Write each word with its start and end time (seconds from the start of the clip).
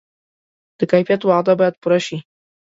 د 0.79 0.81
کیفیت 0.91 1.21
وعده 1.23 1.53
باید 1.59 1.75
پوره 1.81 1.99
شي. 2.05 2.17